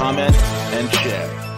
[0.00, 0.34] comment,
[0.72, 1.49] and share.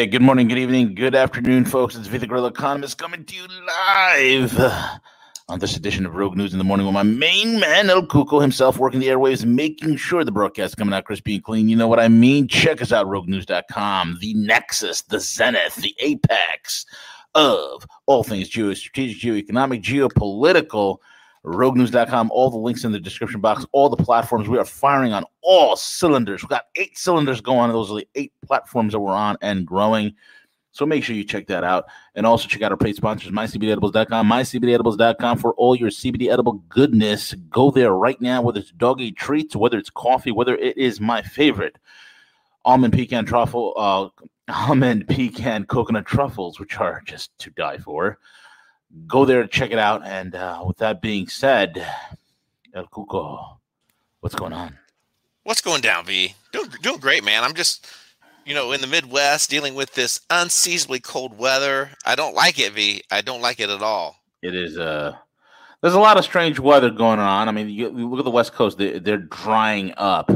[0.00, 1.94] Hey, good morning, good evening, good afternoon, folks.
[1.94, 4.58] It's V the Economist coming to you live
[5.46, 8.40] on this edition of Rogue News in the Morning with my main man, El Cuco
[8.40, 11.68] himself, working the airwaves, making sure the broadcast coming out crispy and clean.
[11.68, 12.48] You know what I mean?
[12.48, 16.86] Check us out, roguenews.com, the nexus, the zenith, the apex
[17.34, 20.96] of all things geostrategic, geoeconomic, geopolitical
[21.44, 24.48] roguenews.com, all the links in the description box, all the platforms.
[24.48, 26.42] We are firing on all cylinders.
[26.42, 27.70] We've got eight cylinders going.
[27.72, 30.14] Those are the eight platforms that we're on and growing.
[30.72, 31.86] So make sure you check that out.
[32.14, 37.34] And also check out our paid sponsors, mycbdedibles.com, mycbdedibles.com for all your CBD edible goodness.
[37.50, 41.22] Go there right now, whether it's doggy treats, whether it's coffee, whether it is my
[41.22, 41.76] favorite
[42.64, 44.08] almond pecan truffle, uh,
[44.48, 48.18] almond pecan coconut truffles, which are just to die for
[49.06, 50.02] go there and check it out.
[50.04, 51.86] And uh, with that being said,
[52.74, 53.58] El Cuco,
[54.20, 54.76] what's going on?
[55.44, 56.34] What's going down, V?
[56.52, 57.42] Doing, doing great, man.
[57.42, 57.86] I'm just,
[58.44, 61.90] you know, in the Midwest dealing with this unseasonably cold weather.
[62.04, 63.02] I don't like it, V.
[63.10, 64.16] I don't like it at all.
[64.42, 65.14] It is, uh,
[65.80, 67.48] there's a lot of strange weather going on.
[67.48, 70.30] I mean, you, you look at the West Coast, they, they're drying up.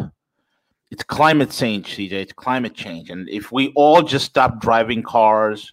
[0.90, 2.12] It's climate change, CJ.
[2.12, 3.10] It's climate change.
[3.10, 5.72] And if we all just stop driving cars,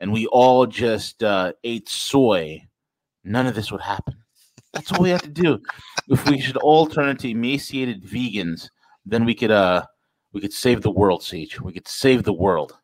[0.00, 2.66] and we all just uh, ate soy,
[3.24, 4.16] none of this would happen.
[4.72, 5.60] That's all we have to do.
[6.08, 8.68] If we should all turn into emaciated vegans,
[9.06, 9.84] then we could uh
[10.32, 11.60] we could save the world, CJ.
[11.60, 12.76] We could save the world.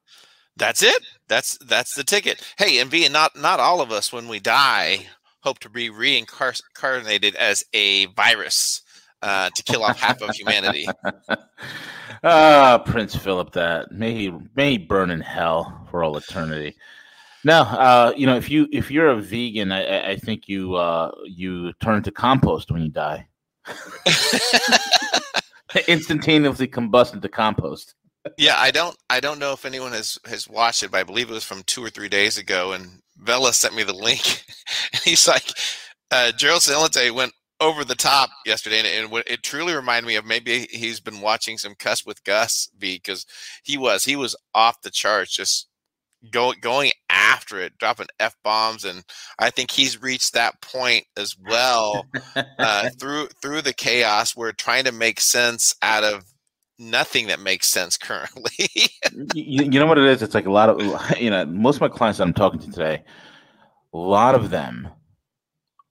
[0.56, 1.02] That's it.
[1.28, 2.42] That's that's the ticket.
[2.56, 5.06] Hey, and being not not all of us when we die
[5.41, 8.81] hope to be reincarnated as a virus
[9.20, 10.86] uh, to kill off half of humanity.
[12.26, 16.75] Ah, Prince Philip, that may he may he burn in hell for all eternity.
[17.44, 21.12] No, uh, you know, if you if you're a vegan, I, I think you uh,
[21.25, 23.28] you turn to compost when you die.
[25.88, 27.94] Instantaneously combust into compost.
[28.38, 31.31] yeah, I don't I don't know if anyone has has watched it, but I believe
[31.31, 32.72] it was from two or three days ago.
[32.72, 34.22] And Vela sent me the link,
[34.94, 35.50] and he's like,
[36.11, 40.25] uh, Gerald Celente went over the top yesterday, and it, it, truly reminded me of
[40.25, 43.26] maybe he's been watching some Cuss with Gus because
[43.62, 45.69] he was he was off the charts, just
[46.30, 49.04] go, going after it, dropping f bombs, and
[49.38, 52.06] I think he's reached that point as well
[52.58, 54.36] uh, through through the chaos.
[54.36, 56.24] We're trying to make sense out of
[56.78, 58.68] nothing that makes sense currently.
[59.34, 60.22] you, you know what it is?
[60.22, 60.80] It's like a lot of
[61.20, 63.04] you know most of my clients that I'm talking to today,
[63.92, 64.88] a lot of them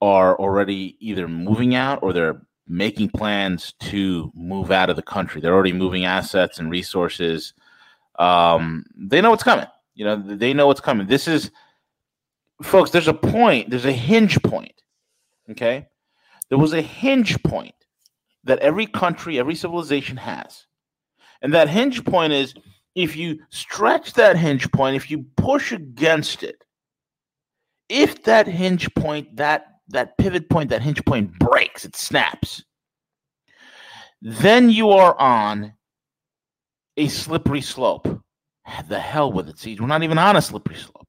[0.02, 5.40] are already either moving out or they're making plans to move out of the country.
[5.42, 7.54] They're already moving assets and resources.
[8.20, 9.68] Um, they know what's coming.
[9.96, 11.08] You know, they know what's coming.
[11.08, 11.52] This is,
[12.62, 14.82] folks, there's a point, there's a hinge point.
[15.52, 15.88] Okay.
[16.50, 17.76] There was a hinge point
[18.44, 20.66] that every country, every civilization has.
[21.42, 22.54] And that hinge point is
[22.96, 26.64] if you stretch that hinge point, if you push against it,
[27.90, 32.64] if that hinge point, that that pivot point, that hinge point breaks, it snaps,
[34.22, 35.74] then you are on
[36.96, 38.23] a slippery slope
[38.88, 39.80] the hell with it, CJ.
[39.80, 41.08] We're not even on a slippery slope.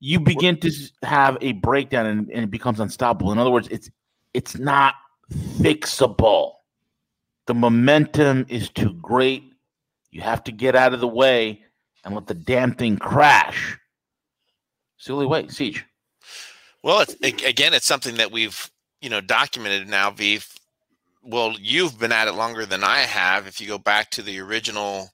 [0.00, 3.32] You begin to have a breakdown and, and it becomes unstoppable.
[3.32, 3.90] In other words, it's
[4.32, 4.94] it's not
[5.58, 6.52] fixable.
[7.46, 9.44] The momentum is too great.
[10.10, 11.62] You have to get out of the way
[12.04, 13.78] and let the damn thing crash.
[14.96, 15.82] It's the only way, CJ.
[16.82, 18.70] Well, it's, again, it's something that we've
[19.02, 20.10] you know documented now.
[20.10, 20.48] Vive.
[21.22, 23.46] Well, you've been at it longer than I have.
[23.46, 25.10] If you go back to the original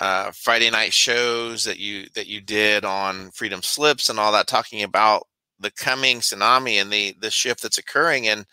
[0.00, 4.46] uh, Friday night shows that you that you did on Freedom Slips and all that,
[4.46, 5.26] talking about
[5.60, 8.46] the coming tsunami and the the shift that's occurring and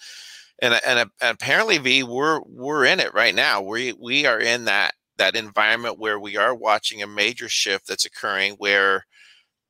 [0.60, 3.62] and and, apparently V we're we're in it right now.
[3.62, 8.06] We we are in that that environment where we are watching a major shift that's
[8.06, 9.06] occurring where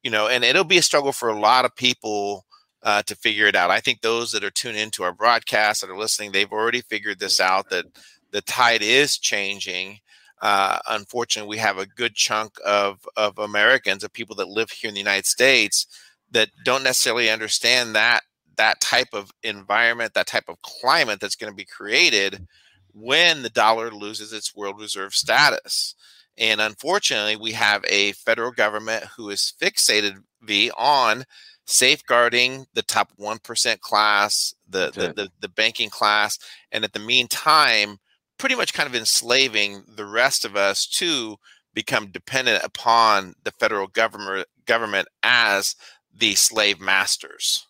[0.04, 2.46] you know and it'll be a struggle for a lot of people
[2.84, 3.70] uh, to figure it out.
[3.70, 7.20] I think those that are tuned into our broadcast that are listening, they've already figured
[7.20, 7.86] this out that
[8.32, 10.00] the tide is changing.
[10.42, 14.88] Uh, unfortunately, we have a good chunk of, of Americans, of people that live here
[14.88, 15.88] in the United States,
[16.32, 18.22] that don't necessarily understand that
[18.58, 22.48] that type of environment, that type of climate that's going to be created
[22.92, 25.96] when the dollar loses its world reserve status.
[26.38, 31.26] And unfortunately, we have a federal government who is fixated V on
[31.66, 36.40] safeguarding the top 1% class, the, the, the, the, banking class,
[36.72, 37.98] and at the meantime,
[38.38, 41.38] pretty much kind of enslaving the rest of us to
[41.74, 45.76] become dependent upon the federal government government as
[46.16, 47.66] the slave masters.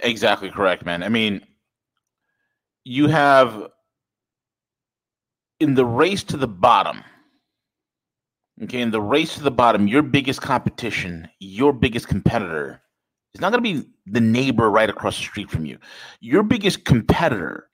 [0.00, 1.02] Exactly correct, man.
[1.02, 1.42] I mean,
[2.84, 3.68] you have
[5.60, 7.02] in the race to the bottom,
[8.62, 12.80] okay, in the race to the bottom, your biggest competition, your biggest competitor
[13.34, 15.78] is not going to be the neighbor right across the street from you.
[16.20, 17.67] Your biggest competitor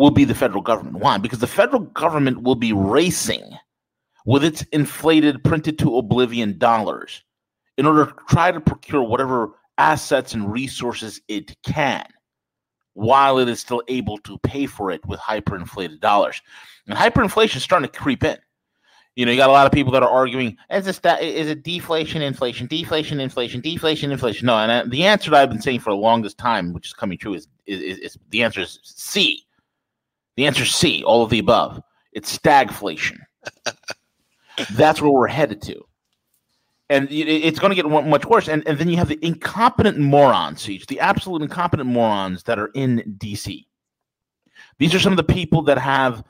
[0.00, 0.96] will be the federal government.
[0.96, 1.18] Why?
[1.18, 3.44] Because the federal government will be racing
[4.24, 7.22] with its inflated, printed to oblivion dollars
[7.76, 12.06] in order to try to procure whatever assets and resources it can
[12.94, 16.40] while it is still able to pay for it with hyperinflated dollars.
[16.86, 18.38] And hyperinflation is starting to creep in.
[19.16, 22.22] You know, you got a lot of people that are arguing, is, is it deflation,
[22.22, 24.46] inflation, deflation, inflation, deflation, inflation?
[24.46, 27.18] No, and the answer that I've been saying for the longest time, which is coming
[27.18, 29.44] true, is, is, is, is the answer is C.
[30.40, 31.82] The answer is C, all of the above.
[32.12, 33.18] It's stagflation.
[34.72, 35.84] That's where we're headed to
[36.90, 38.48] and it's going to get much worse.
[38.48, 43.16] And, and then you have the incompetent morons, the absolute incompetent morons that are in
[43.18, 43.64] DC.
[44.80, 46.24] These are some of the people that have,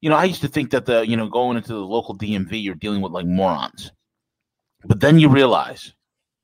[0.00, 2.60] you know, I used to think that the, you know, going into the local DMV,
[2.60, 3.92] you're dealing with like morons.
[4.84, 5.94] But then you realize,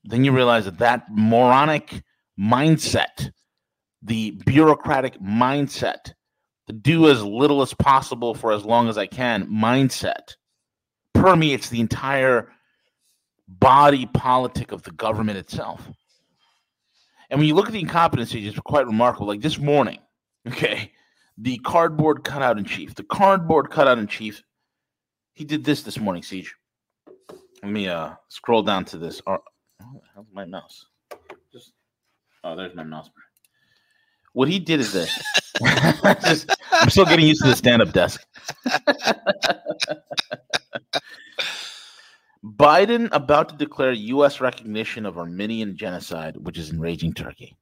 [0.05, 2.01] then you realize that that moronic
[2.39, 3.31] mindset,
[4.01, 6.13] the bureaucratic mindset,
[6.73, 10.35] do as little as possible for as long as I can mindset
[11.13, 12.51] permeates the entire
[13.47, 15.89] body politic of the government itself.
[17.29, 19.27] And when you look at the incompetency, it's quite remarkable.
[19.27, 19.99] Like this morning,
[20.47, 20.91] okay,
[21.37, 24.43] the cardboard cutout in chief, the cardboard cutout in chief,
[25.33, 26.47] he did this this morning, CJ.
[27.61, 29.21] Let me uh scroll down to this.
[29.27, 29.37] Oh,
[30.15, 30.85] how's my mouse?
[31.51, 31.73] Just
[32.43, 33.09] oh, there's my mouse.
[34.33, 35.11] What he did is this.
[36.23, 38.25] Just, I'm still getting used to the stand-up desk.
[42.43, 44.39] Biden about to declare U.S.
[44.39, 47.57] recognition of Armenian genocide, which is enraging Turkey.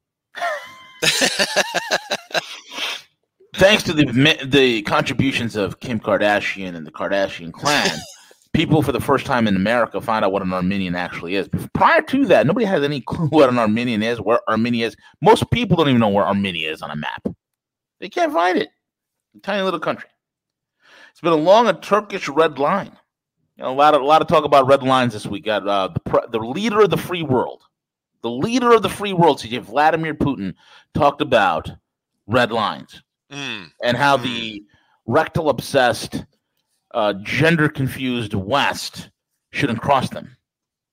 [3.56, 4.06] Thanks to the
[4.46, 7.98] the contributions of Kim Kardashian and the Kardashian clan,
[8.58, 11.48] people for the first time in America find out what an Armenian actually is.
[11.74, 14.96] Prior to that, nobody has any clue what an Armenian is, where Armenia is.
[15.22, 17.28] Most people don't even know where Armenia is on a map.
[18.00, 18.70] They can't find it.
[19.36, 20.10] A tiny little country.
[21.12, 22.98] It's been along a Turkish red line
[23.58, 25.46] you know, a lot of a lot of talk about red lines this week.
[25.46, 27.64] Got uh, the the leader of the free world,
[28.22, 30.54] the leader of the free world, CJ Vladimir Putin,
[30.94, 31.72] talked about
[32.28, 33.02] red lines
[33.32, 33.66] mm.
[33.84, 34.24] and how mm.
[34.24, 34.64] the
[35.08, 36.24] rectal obsessed,
[36.98, 39.12] uh, gender confused West
[39.52, 40.36] shouldn't cross them.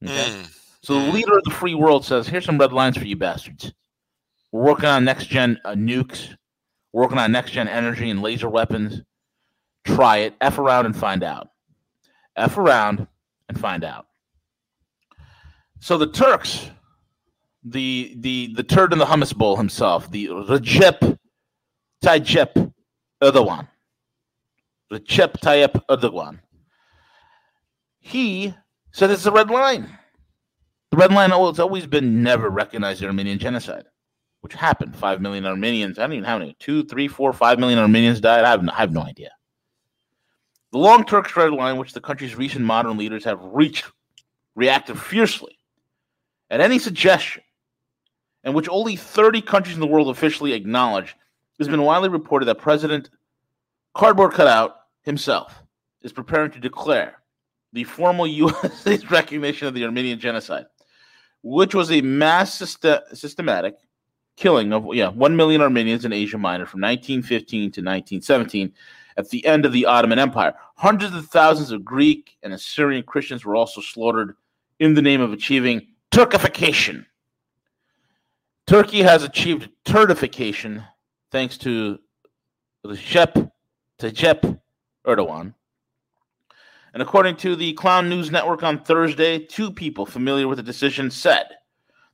[0.05, 0.13] Okay?
[0.15, 0.51] Mm.
[0.83, 1.13] So the mm.
[1.15, 3.73] leader of the free world says, "Here's some red lines for you bastards.
[4.53, 6.29] We're working on next gen uh, nukes.
[6.93, 9.01] We're working on next gen energy and laser weapons.
[9.85, 10.35] Try it.
[10.43, 11.49] F around and find out."
[12.37, 13.07] F around
[13.49, 14.07] and find out.
[15.81, 16.71] So the Turks,
[17.63, 21.19] the the the turd in the hummus bowl himself, the Recep
[22.05, 22.73] Tayyip
[23.23, 23.69] Erdogan,
[24.93, 26.41] Recep Tayyip Erdogan,
[28.01, 28.55] he
[28.93, 29.99] said it's a red line.
[30.91, 33.87] The red line has always been never recognize the Armenian genocide,
[34.43, 34.95] which happened.
[34.95, 35.99] Five million Armenians.
[35.99, 36.55] I don't even how many.
[36.61, 38.45] Two, three, four, five million Armenians died.
[38.45, 39.31] I have no, I have no idea.
[40.71, 43.87] The long Turkish red line, which the country's recent modern leaders have reached,
[44.55, 45.59] reacted fiercely
[46.51, 47.43] at any suggestion,
[48.45, 51.17] and which only 30 countries in the world officially acknowledge,
[51.59, 53.11] has been widely reported that President
[53.95, 55.63] Cardboard Cutout himself
[56.03, 57.23] is preparing to declare
[57.73, 59.05] the formal U.S.
[59.11, 60.67] recognition of the Armenian genocide,
[61.43, 63.77] which was a mass system- systematic
[64.37, 68.73] killing of yeah one million Armenians in Asia Minor from 1915 to 1917
[69.17, 70.55] at the end of the Ottoman Empire.
[70.77, 74.35] Hundreds of thousands of Greek and Assyrian Christians were also slaughtered
[74.81, 77.07] in the name of achieving Turkification.
[78.67, 80.85] Turkey has achieved turdification
[81.31, 81.99] thanks to
[84.05, 84.61] Recep
[85.07, 85.55] Erdogan.
[86.93, 91.11] And according to the Clown News Network on Thursday, two people familiar with the decision
[91.11, 91.47] said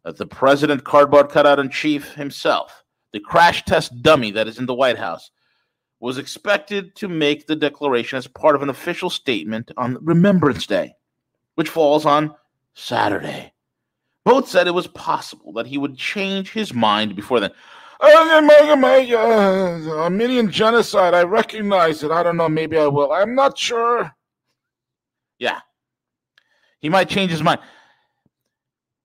[0.05, 4.67] that the president cardboard cutout in chief himself, the crash test dummy that is in
[4.67, 5.33] the White House,
[5.99, 10.95] was expected to make the declaration as part of an official statement on Remembrance Day,
[11.57, 12.35] which falls on
[12.73, 13.53] Saturday.
[14.25, 17.51] Both said it was possible that he would change his mind before then.
[19.99, 22.11] Armenian genocide, I recognize it.
[22.11, 23.13] I don't know, maybe I will.
[23.13, 24.11] I'm not sure.
[25.39, 25.61] Yeah.
[26.81, 27.61] He might change his mind.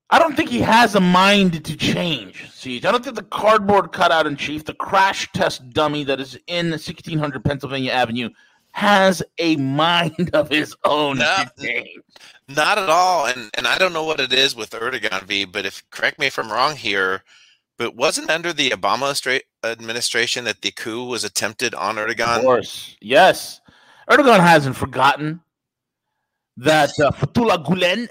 [0.09, 2.85] I don't think he has a mind to change, CJ.
[2.85, 6.69] I don't think the cardboard cutout in chief, the crash test dummy that is in
[6.69, 8.29] 1600 Pennsylvania Avenue,
[8.71, 11.57] has a mind of his own not,
[12.47, 13.25] not at all.
[13.25, 16.27] And and I don't know what it is with Erdogan V, but if correct me
[16.27, 17.23] if I'm wrong here,
[17.77, 22.37] but wasn't under the Obama administration that the coup was attempted on Erdogan?
[22.37, 23.61] Of course, yes.
[24.09, 25.41] Erdogan hasn't forgotten
[26.57, 28.07] that uh, Fethullah Gulen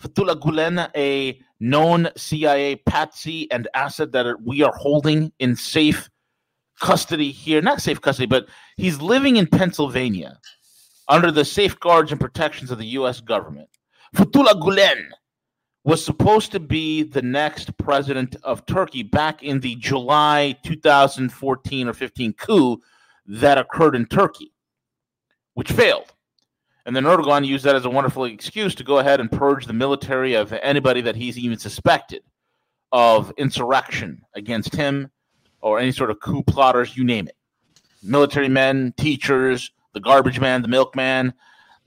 [0.00, 6.10] Fethullah Gulen, a known CIA patsy and asset that we are holding in safe
[6.80, 7.62] custody here.
[7.62, 8.46] Not safe custody, but
[8.76, 10.38] he's living in Pennsylvania
[11.08, 13.20] under the safeguards and protections of the U.S.
[13.20, 13.68] government.
[14.14, 15.06] Fethullah Gulen
[15.86, 21.92] was supposed to be the next president of Turkey back in the July 2014 or
[21.92, 22.80] 15 coup
[23.26, 24.52] that occurred in Turkey,
[25.54, 26.12] which failed.
[26.86, 29.72] And then Erdogan used that as a wonderful excuse to go ahead and purge the
[29.72, 32.22] military of anybody that he's even suspected
[32.90, 35.08] of insurrection against him
[35.60, 37.36] or any sort of coup plotters, you name it.
[38.02, 41.32] Military men, teachers, the garbage man, the milkman,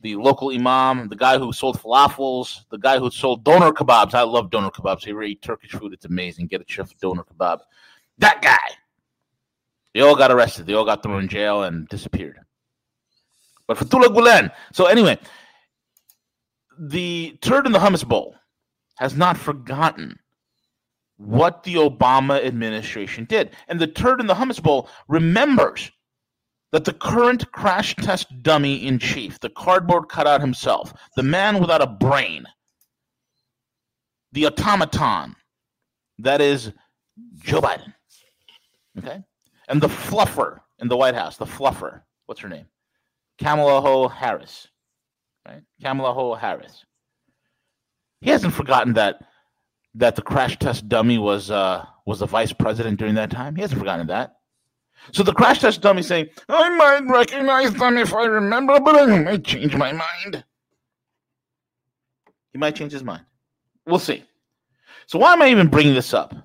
[0.01, 4.13] the local imam, the guy who sold falafels, the guy who sold doner kebabs.
[4.13, 5.05] I love doner kebabs.
[5.05, 6.47] You eat Turkish food, it's amazing.
[6.47, 7.59] Get a chef doner kebab.
[8.17, 8.57] That guy.
[9.93, 10.67] They all got arrested.
[10.67, 12.39] They all got thrown in jail and disappeared.
[13.67, 14.51] But Fethullah Gulen.
[14.71, 15.17] So anyway,
[16.77, 18.35] the turd in the hummus bowl
[18.97, 20.17] has not forgotten
[21.17, 23.51] what the Obama administration did.
[23.67, 25.91] And the turd in the hummus bowl remembers
[26.71, 31.81] that the current crash test dummy in chief, the cardboard cutout himself, the man without
[31.81, 32.45] a brain,
[34.31, 35.35] the automaton
[36.19, 36.71] that is
[37.39, 37.93] Joe Biden.
[38.97, 39.23] Okay?
[39.67, 42.65] And the fluffer in the White House, the fluffer, what's her name?
[43.39, 44.67] Kamala Ho Harris,
[45.47, 45.61] right?
[45.81, 46.85] Kamala Ho Harris.
[48.21, 49.21] He hasn't forgotten that
[49.95, 53.55] that the crash test dummy was uh, was the vice president during that time.
[53.55, 54.35] He hasn't forgotten that.
[55.11, 59.05] So the crash test dummy saying, "I might recognize them if I remember, but I
[59.17, 60.43] might change my mind."
[62.51, 63.25] He might change his mind.
[63.85, 64.23] We'll see.
[65.07, 66.35] So why am I even bringing this up?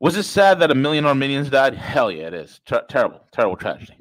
[0.00, 1.74] Was it sad that a million Armenians died?
[1.74, 2.60] Hell yeah, it is.
[2.64, 3.96] Ter- terrible, terrible tragedy.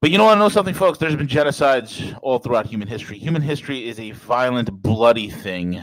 [0.00, 0.36] But you know what?
[0.36, 0.98] I know something, folks.
[0.98, 3.18] There's been genocides all throughout human history.
[3.18, 5.82] Human history is a violent, bloody thing.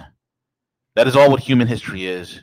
[0.96, 2.42] That is all what human history is.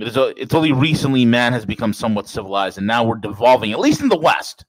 [0.00, 0.16] It is.
[0.16, 4.08] It's only recently man has become somewhat civilized, and now we're devolving, at least in
[4.08, 4.64] the West,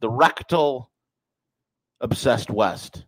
[0.00, 0.90] the rectal,
[2.00, 3.06] obsessed West,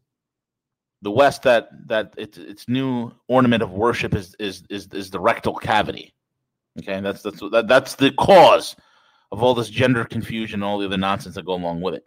[1.02, 5.21] the West that that its its new ornament of worship is is is, is the
[5.21, 6.12] rectal cavity.
[6.80, 8.75] Okay, that's that's that, that's the cause
[9.30, 12.04] of all this gender confusion and all the other nonsense that go along with it.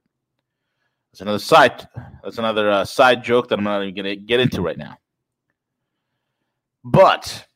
[1.14, 1.88] That's another side.
[2.22, 4.98] That's another uh, side joke that I'm not even going to get into right now.
[6.84, 7.48] But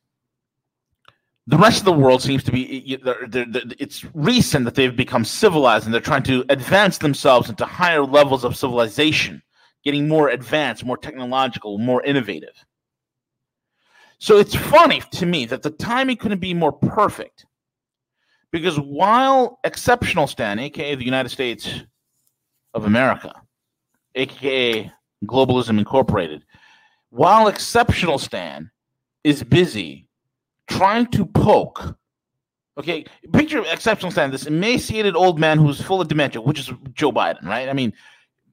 [1.47, 3.45] the rest of the world seems to be they're, they're,
[3.79, 8.43] it's recent that they've become civilized and they're trying to advance themselves into higher levels
[8.43, 9.41] of civilization
[9.83, 12.65] getting more advanced more technological more innovative.
[14.17, 17.45] So it's funny to me that the timing couldn't be more perfect
[18.51, 21.69] because while exceptional stan aka the united states
[22.73, 23.33] of america
[24.15, 24.91] aka
[25.25, 26.43] Globalism Incorporated,
[27.09, 28.71] while Exceptional Stan
[29.23, 30.04] is busy
[30.67, 31.98] trying to poke.
[32.77, 37.12] Okay, picture Exceptional Stan, this emaciated old man who's full of dementia, which is Joe
[37.12, 37.69] Biden, right?
[37.69, 37.93] I mean,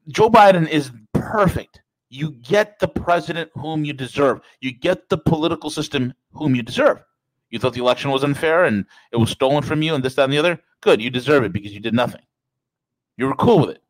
[0.09, 1.81] Joe Biden is perfect.
[2.09, 4.40] You get the president whom you deserve.
[4.61, 7.02] You get the political system whom you deserve.
[7.50, 10.25] You thought the election was unfair and it was stolen from you and this, that,
[10.25, 10.59] and the other?
[10.81, 12.23] Good, you deserve it because you did nothing.
[13.16, 13.83] You were cool with it.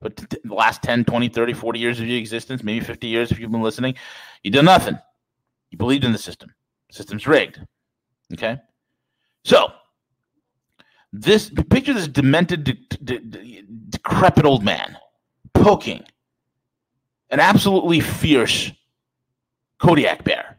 [0.00, 3.38] But the last 10, 20, 30, 40 years of your existence, maybe 50 years if
[3.38, 3.94] you've been listening,
[4.42, 4.98] you did nothing.
[5.70, 6.54] You believed in the system.
[6.90, 7.60] System's rigged.
[8.32, 8.58] Okay?
[9.44, 9.72] So,
[11.12, 14.96] this picture this demented, de- de- de- decrepit old man
[15.54, 16.04] poking
[17.30, 18.72] an absolutely fierce
[19.78, 20.58] Kodiak bear,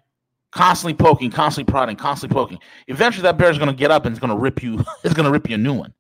[0.52, 2.60] constantly poking, constantly prodding, constantly poking.
[2.88, 4.84] Eventually, that bear is going to get up and it's going to rip you.
[5.04, 5.94] it's going to rip you a new one.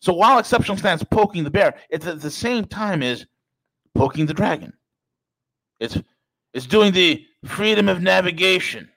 [0.00, 3.26] So while exceptional stance poking the bear, it's at the same time is
[3.94, 4.72] poking the dragon.
[5.80, 5.98] It's
[6.56, 8.88] it's doing the freedom of navigation.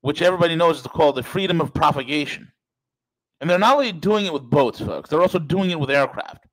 [0.00, 2.52] which everybody knows is called the freedom of propagation.
[3.40, 6.46] And they're not only doing it with boats, folks, they're also doing it with aircraft.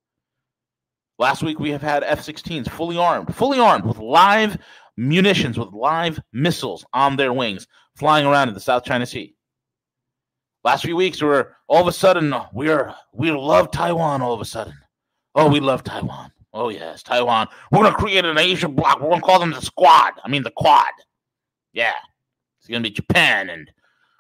[1.20, 4.58] Last week we have had F 16s fully armed, fully armed with live
[4.98, 9.36] munitions, with live missiles on their wings, flying around in the South China Sea.
[10.63, 14.22] Last few weeks, we were all of a sudden we are we love Taiwan.
[14.22, 14.75] All of a sudden,
[15.36, 16.32] oh, we love Taiwan.
[16.53, 17.48] Oh yes, Taiwan.
[17.72, 19.00] We're gonna create an Asian bloc.
[19.00, 20.13] We're gonna call them the Squad.
[20.24, 20.91] I mean the Quad.
[21.74, 21.93] Yeah,
[22.60, 23.72] it's gonna be Japan and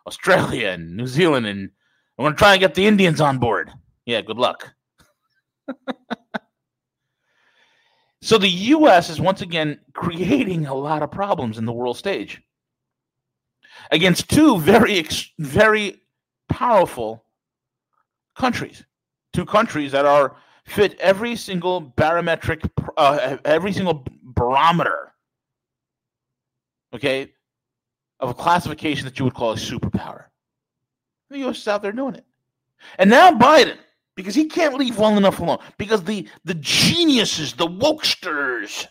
[0.07, 1.69] Australia and New Zealand, and
[2.17, 3.71] we're gonna try and get the Indians on board.
[4.05, 4.73] Yeah, good luck.
[8.21, 9.09] so the U.S.
[9.09, 12.41] is once again creating a lot of problems in the world stage
[13.91, 15.05] against two very,
[15.39, 16.01] very
[16.49, 17.25] powerful
[18.35, 18.83] countries,
[19.33, 22.61] two countries that are fit every single barometric,
[22.97, 25.13] uh, every single barometer,
[26.93, 27.33] okay,
[28.19, 30.25] of a classification that you would call a superpower.
[31.29, 31.59] The U.S.
[31.59, 32.25] is out there doing it,
[32.97, 33.77] and now Biden,
[34.15, 38.85] because he can't leave well enough alone, because the the geniuses, the wokesters,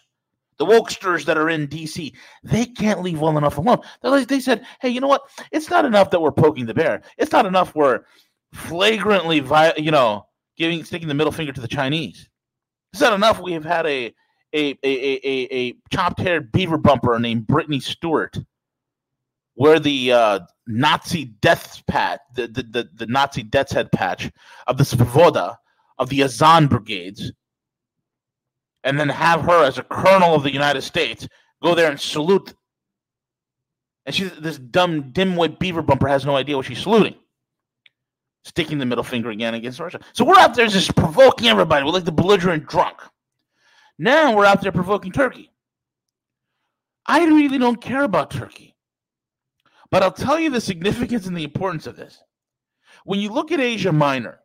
[0.61, 2.12] the wokesters that are in DC,
[2.43, 3.79] they can't leave well enough alone.
[4.03, 5.23] They, they said, hey, you know what?
[5.53, 7.00] It's not enough that we're poking the bear.
[7.17, 8.00] It's not enough we're
[8.53, 10.27] flagrantly, vi- you know,
[10.61, 12.29] giving sticking the middle finger to the Chinese.
[12.93, 14.14] It's not enough we have had a
[14.52, 18.37] a a a, a chopped haired beaver bumper named Brittany Stewart,
[19.55, 24.31] where the uh, Nazi death patch, the, the, the, the Nazi death's head patch
[24.67, 25.57] of the Svoboda
[25.99, 27.33] of the Azov brigades,
[28.85, 31.26] and then have her as a colonel of the United States
[31.62, 32.55] go there and salute.
[34.05, 37.14] And she, this dumb dimwit beaver bumper has no idea what she's saluting
[38.44, 40.00] sticking the middle finger again against Russia.
[40.12, 41.85] So we're out there just provoking everybody.
[41.85, 42.99] We're like the belligerent drunk.
[43.99, 45.50] Now we're out there provoking Turkey.
[47.06, 48.76] I really don't care about Turkey.
[49.90, 52.23] But I'll tell you the significance and the importance of this.
[53.04, 54.40] When you look at Asia Minor,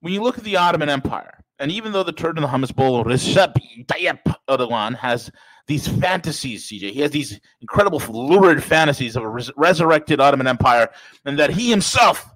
[0.00, 2.74] when you look at the Ottoman Empire, and even though the turd in the hummus
[2.74, 3.54] bowl, Recep
[3.86, 5.30] Tayyip Erdogan has
[5.66, 6.92] these fantasies, CJ.
[6.92, 10.88] He has these incredible, lurid fantasies of a res- resurrected Ottoman Empire,
[11.24, 12.28] and that he himself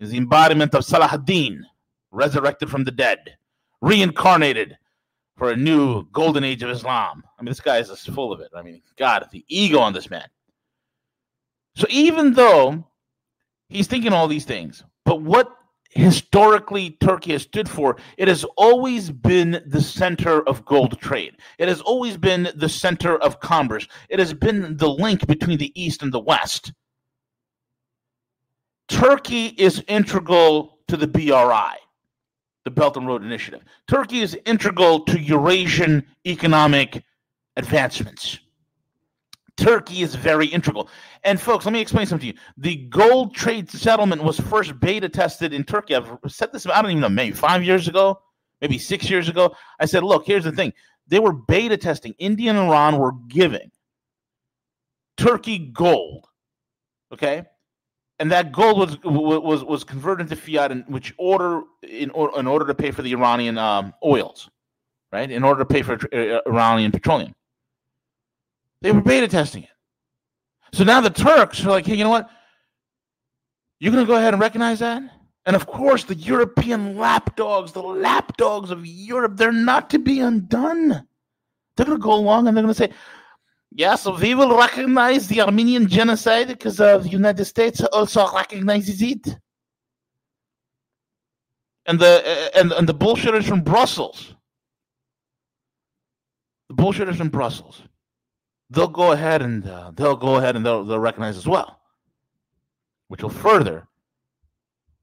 [0.00, 1.64] is the embodiment of Salah ad-Din,
[2.10, 3.36] resurrected from the dead,
[3.80, 4.76] reincarnated
[5.36, 7.22] for a new golden age of Islam.
[7.38, 8.50] I mean, this guy is just full of it.
[8.54, 10.26] I mean, God, the ego on this man.
[11.76, 12.86] So even though
[13.68, 15.50] he's thinking all these things, but what
[15.90, 21.36] historically Turkey has stood for, it has always been the center of gold trade.
[21.58, 23.88] It has always been the center of commerce.
[24.08, 26.72] It has been the link between the East and the West.
[28.88, 31.76] Turkey is integral to the BRI,
[32.64, 33.62] the Belt and Road Initiative.
[33.88, 37.02] Turkey is integral to Eurasian economic
[37.56, 38.38] advancements.
[39.56, 40.90] Turkey is very integral.
[41.22, 42.42] And folks, let me explain something to you.
[42.56, 45.94] The gold trade settlement was first beta tested in Turkey.
[45.94, 48.20] I've said this, I don't even know, maybe five years ago,
[48.60, 49.54] maybe six years ago.
[49.78, 50.72] I said, look, here's the thing.
[51.06, 52.14] They were beta testing.
[52.18, 53.70] India and Iran were giving
[55.16, 56.26] Turkey gold.
[57.12, 57.44] Okay
[58.18, 62.66] and that gold was was was converted into fiat in which order in, in order
[62.66, 64.48] to pay for the Iranian um, oils,
[65.12, 65.30] right?
[65.30, 67.34] In order to pay for uh, Iranian petroleum,
[68.82, 69.70] they were beta testing it.
[70.72, 72.30] So now the Turks are like, hey, you know what?
[73.80, 75.02] You're to go ahead and recognize that?
[75.46, 81.06] And of course, the European lapdogs, the lapdogs of Europe, they're not to be undone.
[81.76, 82.90] They're going to go along and they're going to
[83.76, 89.02] say, Yes, we will recognize the Armenian genocide because uh, the United States also recognizes
[89.02, 89.36] it.
[91.86, 94.34] And the uh, and, and the bullshitters from Brussels,
[96.68, 97.82] the bullshitters from Brussels,
[98.70, 101.80] they'll go ahead and uh, they'll go ahead and they'll, they'll recognize as well,
[103.08, 103.86] which will further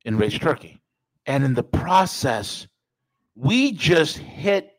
[0.05, 0.81] enrage Turkey.
[1.27, 2.67] And in the process,
[3.35, 4.70] we just hit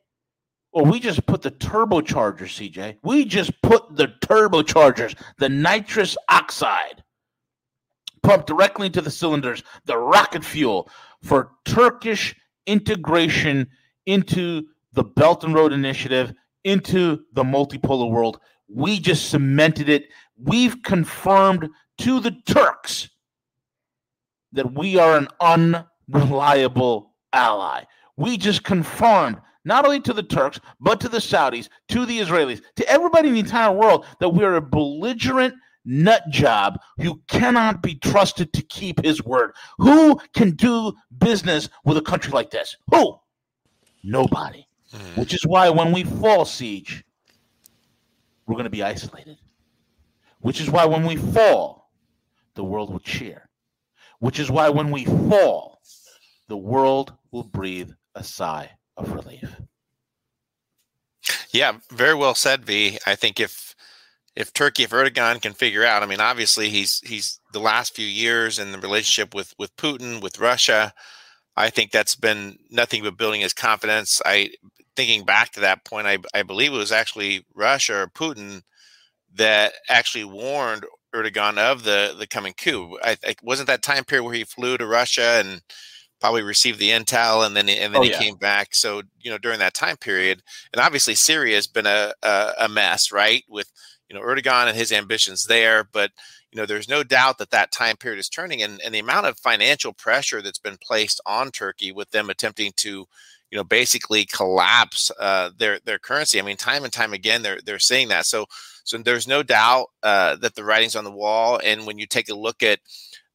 [0.72, 2.96] or we just put the turbochargers, CJ.
[3.02, 7.04] We just put the turbochargers, the nitrous oxide,
[8.22, 10.88] pumped directly into the cylinders, the rocket fuel
[11.22, 12.34] for Turkish
[12.66, 13.68] integration
[14.06, 14.62] into
[14.94, 16.32] the Belt and Road Initiative,
[16.64, 18.40] into the multipolar world.
[18.68, 20.06] We just cemented it.
[20.38, 23.10] We've confirmed to the Turks
[24.52, 27.84] that we are an unreliable ally.
[28.16, 32.62] We just confirmed not only to the Turks, but to the Saudis, to the Israelis,
[32.76, 37.94] to everybody in the entire world that we're a belligerent nut job who cannot be
[37.96, 39.52] trusted to keep his word.
[39.78, 42.76] Who can do business with a country like this?
[42.90, 43.18] Who?
[44.02, 44.66] Nobody.
[44.92, 45.18] Mm.
[45.18, 47.02] Which is why when we fall CJ,
[48.46, 49.38] we're going to be isolated.
[50.40, 51.90] Which is why when we fall,
[52.54, 53.48] the world will cheer.
[54.18, 55.80] Which is why when we fall,
[56.48, 59.60] the world will breathe a sigh of relief.
[61.52, 62.98] Yeah, very well said, V.
[63.06, 63.74] I think if
[64.34, 68.06] if Turkey, if Erdogan can figure out, I mean, obviously he's he's the last few
[68.06, 70.92] years in the relationship with with Putin, with Russia.
[71.56, 74.22] I think that's been nothing but building his confidence.
[74.24, 74.50] I
[74.96, 78.62] thinking back to that point, I, I believe it was actually Russia or Putin
[79.34, 82.98] that actually warned Erdogan of the the coming coup.
[83.02, 85.62] I, I wasn't that time period where he flew to Russia and
[86.22, 88.18] probably received the intel and then and then oh, he yeah.
[88.18, 88.76] came back.
[88.76, 90.40] So you know during that time period,
[90.72, 93.42] and obviously Syria has been a, a, a mess, right?
[93.48, 93.72] With
[94.08, 96.12] you know Erdogan and his ambitions there, but
[96.52, 99.26] you know there's no doubt that that time period is turning, and, and the amount
[99.26, 103.04] of financial pressure that's been placed on Turkey with them attempting to
[103.50, 106.38] you know basically collapse uh, their their currency.
[106.38, 108.26] I mean, time and time again, they're they're saying that.
[108.26, 108.46] So
[108.84, 111.60] so there's no doubt uh, that the writing's on the wall.
[111.64, 112.78] And when you take a look at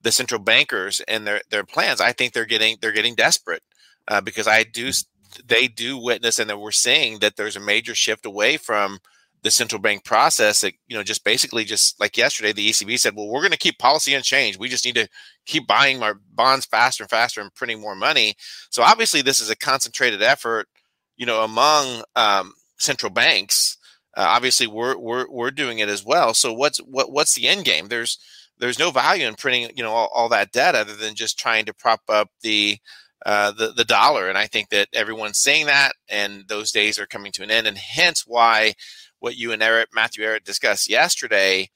[0.02, 3.64] the central bankers and their their plans, I think they're getting they're getting desperate
[4.08, 4.92] uh, because I do
[5.46, 9.00] they do witness and that we're seeing that there's a major shift away from
[9.44, 13.16] the central bank process that you know just basically just like yesterday the ECB said
[13.16, 14.60] well we're going to keep policy unchanged.
[14.60, 15.08] We just need to
[15.46, 18.36] keep buying our bonds faster and faster and printing more money.
[18.70, 20.68] So obviously this is a concentrated effort
[21.18, 23.78] you know among um, central banks.
[24.16, 26.34] Uh, obviously we're, we're we're doing it as well.
[26.34, 27.88] So what's what what's the end game?
[27.88, 28.18] There's
[28.60, 31.66] there's no value in printing you know all, all that debt other than just trying
[31.66, 32.78] to prop up the
[33.26, 37.08] uh, the the dollar and I think that everyone's saying that and those days are
[37.08, 38.74] coming to an end and hence why
[39.20, 41.70] what you and Eric, Matthew Eric discussed yesterday,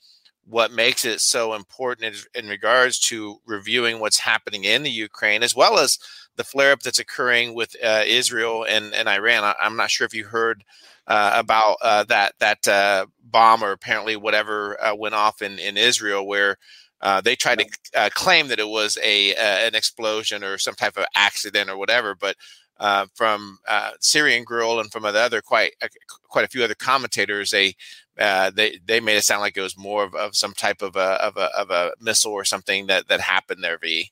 [0.46, 5.44] what makes it so important in, in regards to reviewing what's happening in the Ukraine,
[5.44, 5.98] as well as
[6.38, 9.44] the flare up that's occurring with uh, Israel and, and Iran.
[9.44, 10.64] I, am not sure if you heard
[11.08, 15.78] uh, about uh, that that uh, bomb or apparently whatever uh, went off in, in
[15.78, 16.58] Israel, where
[17.02, 17.66] uh, they tried to
[17.96, 22.16] uh, claim that it was a an explosion or some type of accident or whatever,
[22.16, 22.36] but
[22.82, 25.88] uh, from uh, Syrian Girl and from other quite uh,
[26.24, 27.76] quite a few other commentators, they
[28.20, 30.96] uh, they they made it sound like it was more of, of some type of
[30.96, 33.78] a, of a of a missile or something that that happened there.
[33.78, 34.12] V.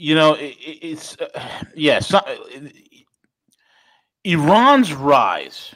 [0.00, 1.26] You know, it, it's uh,
[1.74, 2.12] yes.
[2.54, 2.68] Yeah,
[4.24, 5.74] Iran's rise,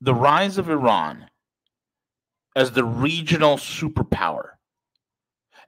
[0.00, 1.26] the rise of Iran
[2.54, 4.50] as the regional superpower,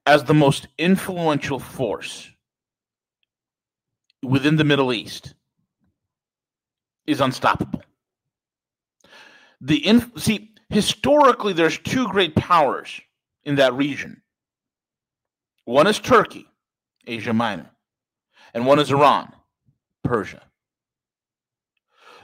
[0.07, 2.30] as the most influential force
[4.22, 5.35] within the Middle East
[7.09, 7.83] is unstoppable.
[9.61, 13.00] The inf- see historically there's two great powers
[13.42, 14.22] in that region.
[15.64, 16.46] One is Turkey,
[17.07, 17.71] Asia Minor,
[18.53, 19.33] and one is Iran,
[20.03, 20.43] Persia.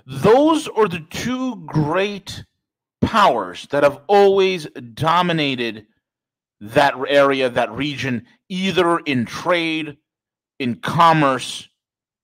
[0.06, 2.44] Those are the two great
[3.00, 5.86] powers that have always dominated
[6.60, 9.96] that area, that region, either in trade,
[10.58, 11.68] in commerce,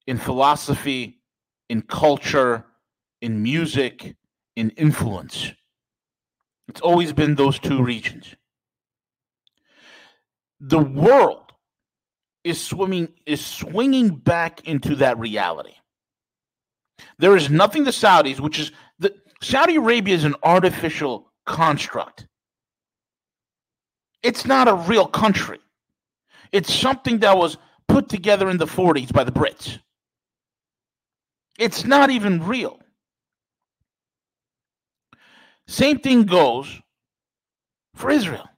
[0.07, 1.19] in philosophy,
[1.69, 2.67] in culture,
[3.23, 4.15] in music,
[4.57, 5.53] in influence.
[6.69, 8.35] It's always been those two regions.
[10.61, 11.46] The world
[12.47, 15.75] is swimming is swinging back into that reality.
[17.19, 22.29] There is nothing the Saudis, which is the Saudi Arabia is an artificial construct.
[24.23, 25.59] It's not a real country.
[26.53, 29.81] It's something that was put together in the 40s by the Brits.
[31.59, 32.79] It's not even real.
[35.67, 36.69] Same thing goes
[37.97, 38.49] for Israel.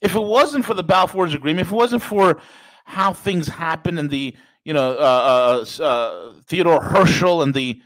[0.00, 2.40] If it wasn't for the Balfour Agreement, if it wasn't for
[2.84, 7.80] how things happen and the, you know, uh, uh, uh, Theodore Herzl and the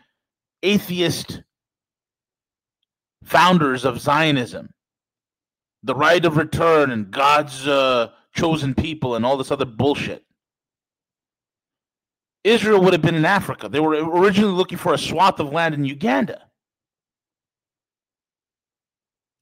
[0.63, 1.43] atheist
[3.25, 4.71] founders of Zionism,
[5.83, 10.25] the right of return and God's uh, chosen people and all this other bullshit,
[12.45, 13.69] Israel would have been in Africa.
[13.69, 16.43] They were originally looking for a swath of land in Uganda.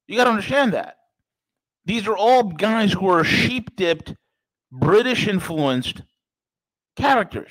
[0.07, 0.97] You got to understand that.
[1.85, 4.15] These are all guys who are sheep dipped,
[4.71, 6.03] British influenced
[6.97, 7.51] characters.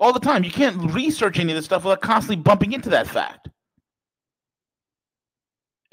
[0.00, 0.42] All the time.
[0.42, 3.48] You can't research any of this stuff without constantly bumping into that fact.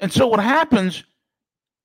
[0.00, 1.04] And so what happens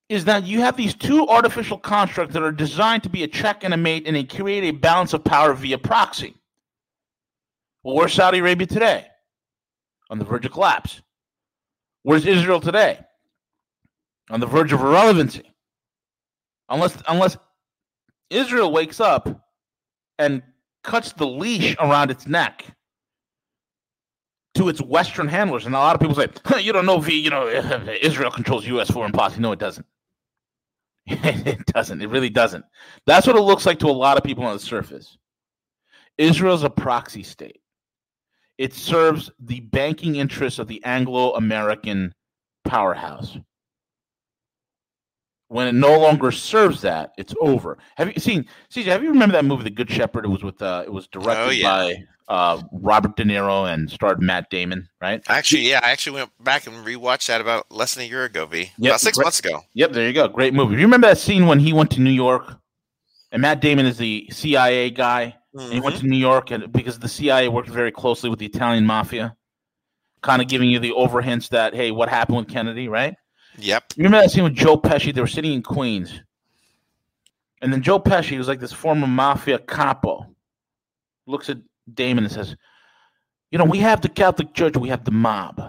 [0.07, 3.63] is that you have these two artificial constructs that are designed to be a check
[3.63, 6.35] and a mate and they create a balance of power via proxy.
[7.83, 9.07] Well, where's Saudi Arabia today?
[10.09, 11.01] On the verge of collapse.
[12.03, 12.99] Where's Israel today?
[14.29, 15.51] On the verge of irrelevancy.
[16.69, 17.37] Unless unless
[18.29, 19.29] Israel wakes up
[20.17, 20.41] and
[20.83, 22.65] cuts the leash around its neck
[24.55, 25.65] to its Western handlers.
[25.65, 27.47] And a lot of people say, you don't know, V, you know,
[28.01, 28.89] Israel controls U.S.
[28.89, 29.39] foreign policy.
[29.39, 29.85] No, it doesn't.
[31.07, 32.01] it doesn't.
[32.01, 32.65] It really doesn't.
[33.05, 35.17] That's what it looks like to a lot of people on the surface.
[36.17, 37.61] Israel's a proxy state.
[38.57, 42.13] It serves the banking interests of the Anglo American
[42.63, 43.37] powerhouse.
[45.55, 47.77] When it no longer serves that, it's over.
[47.95, 48.45] Have you seen?
[48.69, 50.25] CJ, have you remember that movie, The Good Shepherd?
[50.25, 50.61] It was with.
[50.61, 51.63] Uh, it was directed oh, yeah.
[51.63, 55.23] by uh, Robert De Niro and starred Matt Damon, right?
[55.29, 58.45] Actually, yeah, I actually went back and rewatched that about less than a year ago,
[58.45, 58.69] V.
[58.77, 59.23] Yep, about six great.
[59.23, 59.61] months ago.
[59.75, 60.27] Yep, there you go.
[60.27, 60.75] Great movie.
[60.75, 62.59] Do you remember that scene when he went to New York
[63.31, 65.37] and Matt Damon is the CIA guy?
[65.55, 65.71] Mm-hmm.
[65.71, 66.03] he went mm-hmm.
[66.03, 69.37] to New York and because the CIA worked very closely with the Italian mafia,
[70.21, 73.15] kind of giving you the overhints that hey, what happened with Kennedy, right?
[73.57, 73.93] Yep.
[73.95, 75.13] You remember that scene with Joe Pesci?
[75.13, 76.21] They were sitting in Queens,
[77.61, 80.27] and then Joe Pesci was like this former mafia capo.
[81.25, 81.57] Looks at
[81.93, 82.55] Damon and says,
[83.51, 85.61] "You know, we have the Catholic Church, we have the mob,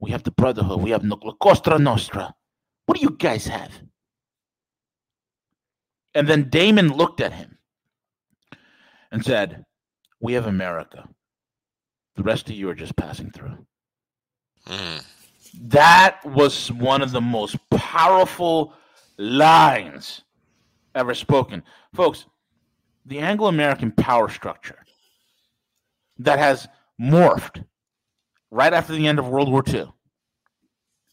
[0.00, 2.34] we have the Brotherhood, we have La Cosa Nostra.
[2.86, 3.72] What do you guys have?"
[6.14, 7.58] And then Damon looked at him
[9.10, 9.64] and said,
[10.20, 11.08] We have America.
[12.16, 13.66] The rest of you are just passing through.
[14.66, 15.04] Mm.
[15.60, 18.74] That was one of the most powerful
[19.18, 20.22] lines
[20.94, 21.62] ever spoken.
[21.94, 22.26] Folks,
[23.04, 24.78] the Anglo American power structure
[26.18, 26.68] that has
[27.00, 27.64] morphed
[28.50, 29.92] right after the end of World War II,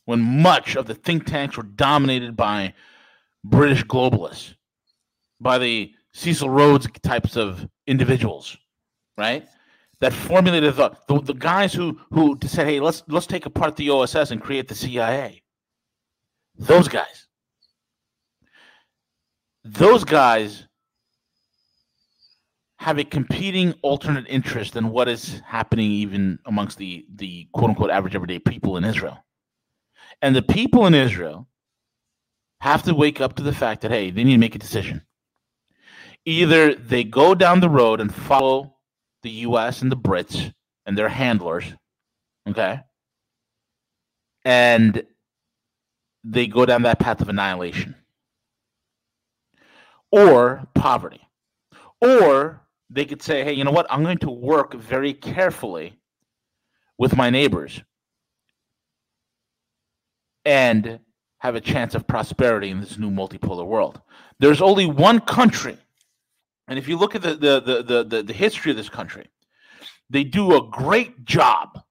[0.06, 2.74] when much of the think tanks were dominated by
[3.44, 4.56] British globalists,
[5.40, 8.58] by the Cecil Rhodes types of individuals,
[9.18, 9.48] right?
[10.02, 13.90] That formulated the, the, the guys who who said, "Hey, let's let's take apart the
[13.90, 15.44] OSS and create the CIA."
[16.56, 17.28] Those guys,
[19.64, 20.66] those guys
[22.78, 27.92] have a competing alternate interest than what is happening even amongst the the quote unquote
[27.92, 29.26] average everyday people in Israel.
[30.22, 31.48] And the people in Israel
[32.62, 35.02] have to wake up to the fact that hey, they need to make a decision
[36.26, 38.76] either they go down the road and follow
[39.24, 40.54] the US and the Brits
[40.86, 41.66] and their handlers,
[42.48, 42.82] okay?
[44.46, 45.04] And
[46.24, 47.96] they go down that path of annihilation
[50.12, 51.22] or poverty.
[52.02, 53.88] Or they could say, hey, you know what?
[53.90, 55.98] I'm going to work very carefully
[56.98, 57.82] with my neighbors
[60.46, 61.00] and
[61.40, 64.02] have a chance of prosperity in this new multipolar world.
[64.40, 65.78] There's only one country
[66.70, 69.28] and if you look at the the, the the the history of this country,
[70.10, 71.82] they do a great job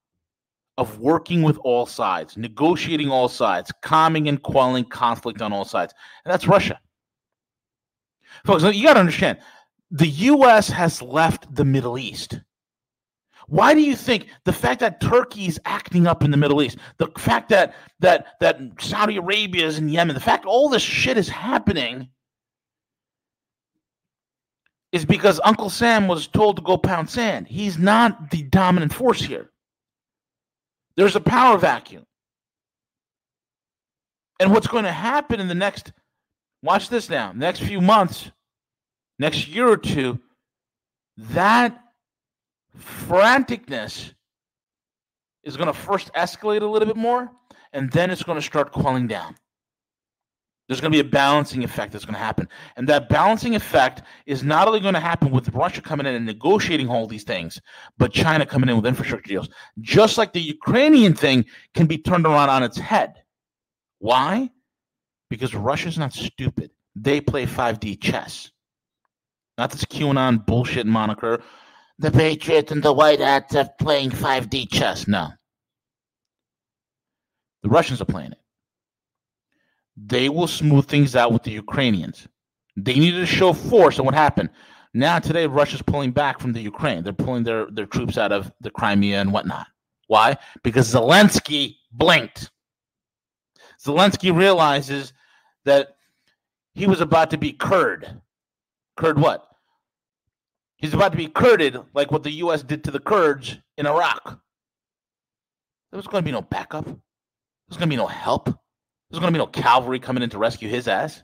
[0.78, 5.92] of working with all sides, negotiating all sides, calming and quelling conflict on all sides.
[6.24, 6.78] And that's Russia.
[8.46, 9.38] Folks, you got to understand
[9.90, 10.68] the U.S.
[10.68, 12.40] has left the Middle East.
[13.48, 16.78] Why do you think the fact that Turkey is acting up in the Middle East,
[16.98, 21.16] the fact that that that Saudi Arabia is in Yemen, the fact all this shit
[21.16, 22.08] is happening
[24.92, 27.46] is because Uncle Sam was told to go pound sand.
[27.46, 29.50] He's not the dominant force here.
[30.96, 32.04] There's a power vacuum.
[34.40, 35.92] And what's going to happen in the next,
[36.62, 38.30] watch this now, next few months,
[39.18, 40.18] next year or two,
[41.16, 41.78] that
[42.78, 44.12] franticness
[45.42, 47.30] is going to first escalate a little bit more,
[47.72, 49.34] and then it's going to start cooling down.
[50.68, 52.46] There's going to be a balancing effect that's going to happen.
[52.76, 56.26] And that balancing effect is not only going to happen with Russia coming in and
[56.26, 57.58] negotiating all these things,
[57.96, 59.48] but China coming in with infrastructure deals.
[59.80, 63.14] Just like the Ukrainian thing can be turned around on its head.
[63.98, 64.50] Why?
[65.30, 66.70] Because Russia's not stupid.
[66.94, 68.50] They play 5D chess.
[69.56, 71.42] Not this QAnon bullshit moniker.
[71.98, 75.08] The Patriots and the White Hats are playing 5D chess.
[75.08, 75.30] No.
[77.62, 78.38] The Russians are playing it
[80.06, 82.28] they will smooth things out with the Ukrainians.
[82.76, 84.50] They needed to show force, and what happened?
[84.94, 87.02] Now today, Russia's pulling back from the Ukraine.
[87.02, 89.66] They're pulling their, their troops out of the Crimea and whatnot.
[90.06, 90.36] Why?
[90.62, 92.50] Because Zelensky blinked.
[93.84, 95.12] Zelensky realizes
[95.64, 95.96] that
[96.74, 98.20] he was about to be curd.
[98.96, 99.46] Curd what?
[100.76, 102.62] He's about to be curded like what the U.S.
[102.62, 104.40] did to the Kurds in Iraq.
[105.90, 106.84] There was going to be no backup.
[106.84, 108.48] There's going to be no help.
[109.10, 111.22] There's going to be no cavalry coming in to rescue his ass.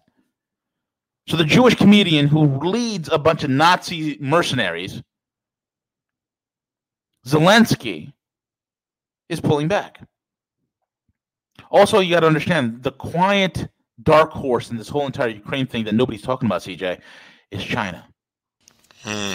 [1.26, 5.02] So the Jewish comedian who leads a bunch of Nazi mercenaries,
[7.26, 8.12] Zelensky,
[9.28, 10.00] is pulling back.
[11.70, 13.68] Also, you got to understand the quiet
[14.02, 17.00] dark horse in this whole entire Ukraine thing that nobody's talking about, CJ,
[17.50, 18.06] is China.
[19.02, 19.34] Hmm.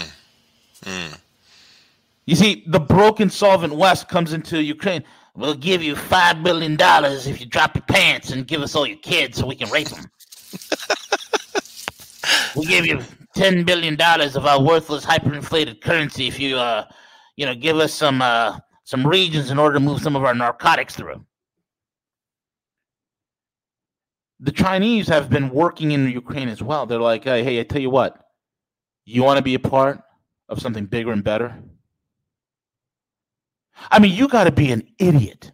[0.84, 1.14] Hmm.
[2.26, 5.04] You see, the broken, solvent West comes into Ukraine.
[5.40, 8.86] We'll give you five billion dollars if you drop your pants and give us all
[8.86, 10.04] your kids so we can rape them.
[12.58, 13.02] we'll give you
[13.34, 16.84] ten billion dollars of our worthless hyperinflated currency if you uh
[17.38, 20.36] you know give us some uh some regions in order to move some of our
[20.36, 21.26] narcotics through.
[24.42, 26.86] The Chinese have been working in Ukraine as well.
[26.86, 28.26] They're like, hey, hey I tell you what,
[29.06, 30.02] you want to be a part
[30.50, 31.64] of something bigger and better?
[33.92, 35.52] I mean, you got to be an idiot.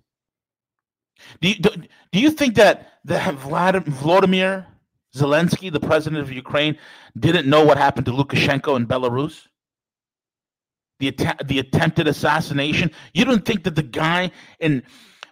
[1.41, 1.69] Do you, do,
[2.11, 4.67] do you think that, that Vladimir
[5.15, 6.77] Zelensky, the president of Ukraine,
[7.19, 9.47] didn't know what happened to Lukashenko in Belarus?
[10.99, 12.91] The, att- the attempted assassination?
[13.13, 14.83] You don't think that the guy in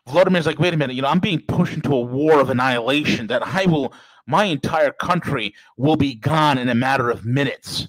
[0.08, 3.27] Vladimir's like, wait a minute, you know, I'm being pushed into a war of annihilation
[3.27, 3.93] that I will,
[4.27, 7.88] my entire country will be gone in a matter of minutes.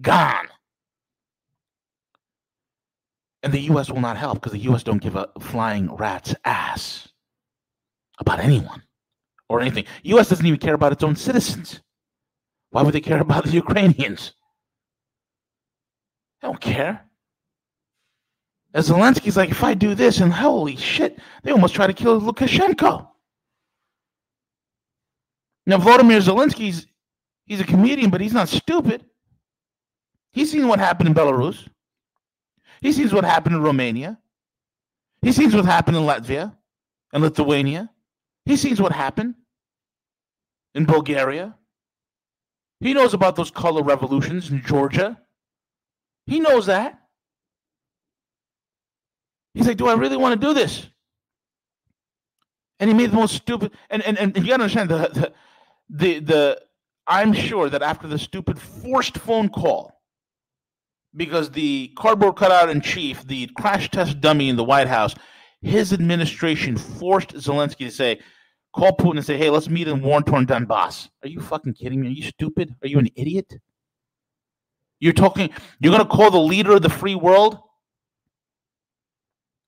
[0.00, 0.48] Gone.
[3.42, 3.90] And the U.S.
[3.90, 4.82] will not help because the U.S.
[4.82, 7.08] don't give a flying rat's ass
[8.18, 8.82] about anyone
[9.48, 9.84] or anything.
[10.02, 10.28] U.S.
[10.28, 11.80] doesn't even care about its own citizens.
[12.70, 14.32] Why would they care about the Ukrainians?
[16.40, 17.04] They don't care.
[18.74, 22.20] And Zelensky's like, if I do this, and holy shit, they almost try to kill
[22.20, 23.08] Lukashenko.
[25.66, 26.86] Now, Vladimir Zelensky's
[27.44, 29.04] he's a comedian, but he's not stupid.
[30.32, 31.66] He's seen what happened in Belarus.
[32.80, 34.18] He sees what happened in Romania.
[35.22, 36.56] He sees what happened in Latvia
[37.12, 37.90] and Lithuania.
[38.44, 39.34] He sees what happened
[40.74, 41.56] in Bulgaria.
[42.80, 45.20] He knows about those color revolutions in Georgia.
[46.26, 47.00] He knows that.
[49.54, 50.86] He's like, do I really want to do this?
[52.78, 55.32] And he made the most stupid and and, and you gotta understand the, the
[55.90, 56.62] the the
[57.08, 59.97] I'm sure that after the stupid forced phone call
[61.18, 65.14] because the cardboard cutout in chief, the crash test dummy in the White House,
[65.60, 68.20] his administration forced Zelensky to say,
[68.74, 71.08] call Putin and say, hey, let's meet in war torn Donbass.
[71.22, 72.08] Are you fucking kidding me?
[72.08, 72.74] Are you stupid?
[72.82, 73.52] Are you an idiot?
[75.00, 75.50] You're talking,
[75.80, 77.58] you're going to call the leader of the free world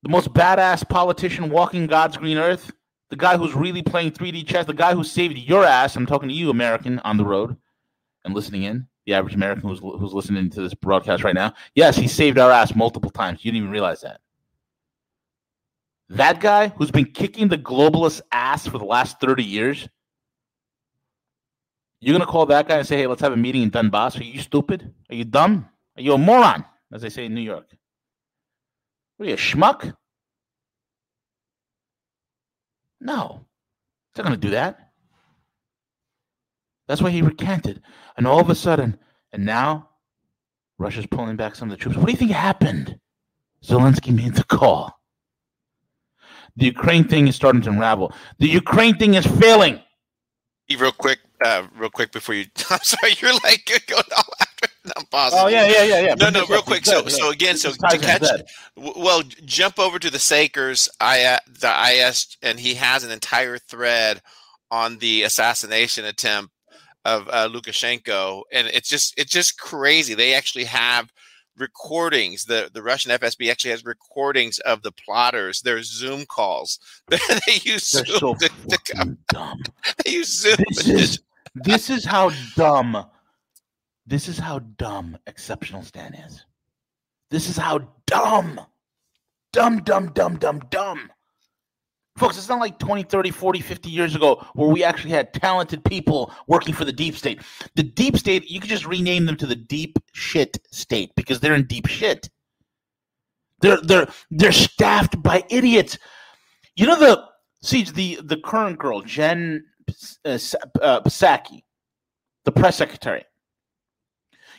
[0.02, 2.70] the most badass politician walking God's green earth,
[3.10, 5.96] the guy who's really playing 3D chess, the guy who saved your ass.
[5.96, 7.56] I'm talking to you, American, on the road
[8.24, 11.54] and listening in the average American who's who's listening to this broadcast right now.
[11.74, 13.44] Yes, he saved our ass multiple times.
[13.44, 14.20] You didn't even realize that.
[16.10, 19.88] That guy who's been kicking the globalist ass for the last 30 years,
[22.00, 24.18] you're gonna call that guy and say, hey, let's have a meeting in Donbass.
[24.18, 24.92] Are you stupid?
[25.08, 25.68] Are you dumb?
[25.96, 26.64] Are you a moron?
[26.92, 27.68] As they say in New York.
[29.16, 29.94] What are you, a schmuck?
[33.00, 33.46] No.
[34.12, 34.89] He's not gonna do that.
[36.90, 37.80] That's why he recanted.
[38.16, 38.98] And all of a sudden,
[39.32, 39.90] and now
[40.76, 41.96] Russia's pulling back some of the troops.
[41.96, 42.98] What do you think happened?
[43.62, 44.98] Zelensky made the call.
[46.56, 48.12] The Ukraine thing is starting to unravel.
[48.40, 49.80] The Ukraine thing is failing.
[50.76, 52.46] Real quick, uh, real quick before you.
[52.70, 54.68] I'm sorry, you're like going all after.
[54.96, 55.38] I'm pausing.
[55.38, 56.14] Oh yeah, yeah, yeah, yeah.
[56.14, 56.84] No, no, real quick.
[56.84, 58.48] So, so again, so to catch, that.
[58.76, 61.72] well, jump over to the Sakers, I the
[62.08, 64.22] IS, and he has an entire thread
[64.72, 66.52] on the assassination attempt
[67.04, 70.14] of uh, Lukashenko, and it's just it's just crazy.
[70.14, 71.12] They actually have
[71.56, 72.44] recordings.
[72.44, 75.60] The the Russian FSB actually has recordings of the plotters.
[75.60, 76.78] There's Zoom calls.
[77.08, 77.18] they
[77.62, 79.62] use They're Zoom so to, to dumb.
[80.04, 80.56] they use Zoom.
[80.70, 81.20] This is
[81.54, 83.06] this is how dumb.
[84.06, 86.44] This is how dumb exceptional Stan is.
[87.30, 88.60] This is how dumb.
[89.52, 91.10] Dumb, dumb, dumb, dumb, dumb.
[92.16, 95.84] Folks, it's not like 20, 30, 40, 50 years ago where we actually had talented
[95.84, 97.40] people working for the deep state.
[97.76, 101.54] The deep state, you could just rename them to the deep shit state because they're
[101.54, 102.28] in deep shit.
[103.60, 105.98] They're they're they're staffed by idiots.
[106.76, 107.24] You know the
[107.62, 109.64] see the the current girl Jen
[110.24, 110.38] uh,
[110.82, 111.62] uh, Psaki,
[112.44, 113.24] the press secretary.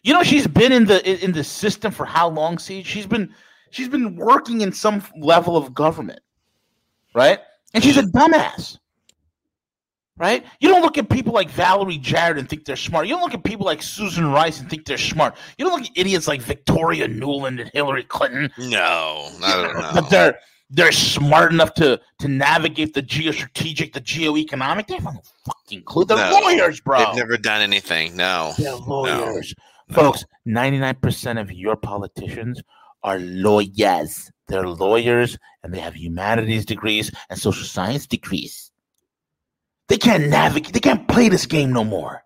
[0.03, 2.57] You know she's been in the in the system for how long?
[2.59, 3.33] See, she's been
[3.71, 6.21] she's been working in some level of government,
[7.15, 7.39] right?
[7.73, 8.77] And she's a dumbass,
[10.17, 10.45] right?
[10.59, 13.07] You don't look at people like Valerie Jarrett and think they're smart.
[13.07, 15.35] You don't look at people like Susan Rice and think they're smart.
[15.57, 18.51] You don't look at idiots like Victoria Nuland and Hillary Clinton.
[18.57, 19.91] No, I don't know.
[19.93, 24.87] But they're they're smart enough to to navigate the geostrategic, the geoeconomic.
[24.87, 26.05] They have no fucking clue.
[26.05, 26.39] They're No.
[26.43, 26.99] lawyers, bro.
[26.99, 28.15] They've never done anything.
[28.15, 28.53] No.
[28.57, 29.53] They're lawyers.
[29.89, 29.95] No.
[29.95, 32.61] Folks, 99% of your politicians
[33.03, 34.31] are lawyers.
[34.47, 38.71] They're lawyers and they have humanities degrees and social science degrees.
[39.87, 42.23] They can't navigate, they can't play this game no more.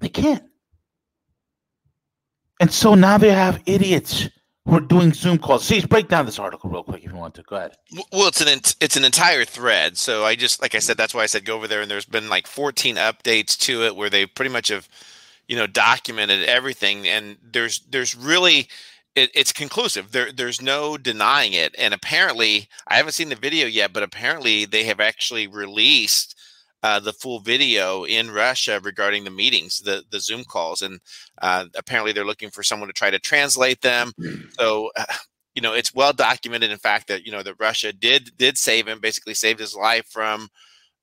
[0.00, 0.42] They can't.
[2.60, 4.28] And so now they have idiots
[4.64, 5.64] who are doing Zoom calls.
[5.64, 7.42] See, break down this article real quick if you want to.
[7.42, 7.72] Go ahead.
[8.12, 8.48] Well, it's an
[8.80, 9.98] it's an entire thread.
[9.98, 11.80] So I just like I said, that's why I said go over there.
[11.80, 14.88] And there's been like 14 updates to it where they pretty much have,
[15.52, 17.06] you know, documented everything.
[17.06, 18.70] And there's there's really
[19.14, 20.10] it, it's conclusive.
[20.10, 21.74] There there's no denying it.
[21.76, 26.40] And apparently, I haven't seen the video yet, but apparently they have actually released
[26.82, 31.00] uh, the full video in Russia regarding the meetings, the the Zoom calls, and
[31.42, 34.12] uh, apparently they're looking for someone to try to translate them.
[34.58, 35.04] So, uh,
[35.54, 38.88] you know, it's well documented, in fact, that you know that Russia did did save
[38.88, 40.48] him, basically saved his life from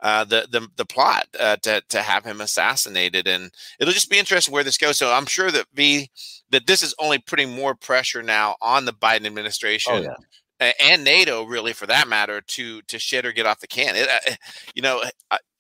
[0.02, 4.20] uh, the the the plot uh, to to have him assassinated, and it'll just be
[4.20, 4.98] interesting where this goes.
[4.98, 6.10] So I'm sure that V
[6.52, 9.94] that this is only putting more pressure now on the Biden administration.
[9.96, 10.16] Oh, yeah
[10.60, 13.96] and NATO, really, for that matter, to to shit or get off the can.
[13.96, 14.36] It, uh,
[14.76, 15.04] you know,